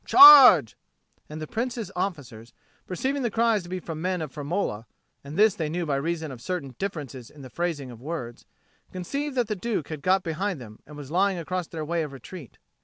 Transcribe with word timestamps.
Charge!" 0.03 0.75
And 1.29 1.39
the 1.39 1.45
Prince's 1.45 1.91
officers, 1.95 2.53
perceiving 2.87 3.21
the 3.21 3.29
cries 3.29 3.61
to 3.61 3.69
be 3.69 3.79
from 3.79 4.01
men 4.01 4.19
of 4.23 4.33
Firmola 4.33 4.85
(and 5.23 5.37
this 5.37 5.53
they 5.53 5.69
knew 5.69 5.85
by 5.85 5.97
reason 5.97 6.31
of 6.31 6.41
certain 6.41 6.73
differences 6.79 7.29
in 7.29 7.43
the 7.43 7.51
phrasing 7.51 7.91
of 7.91 8.01
words), 8.01 8.47
conceived 8.91 9.35
that 9.35 9.45
the 9.45 9.55
Duke 9.55 9.89
had 9.89 10.01
got 10.01 10.23
behind 10.23 10.59
them, 10.59 10.79
and 10.87 10.97
was 10.97 11.11
lying 11.11 11.37
across 11.37 11.67
their 11.67 11.85
way 11.85 12.01
of 12.01 12.13
retreat. 12.13 12.57